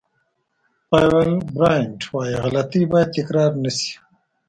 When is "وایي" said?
2.13-2.35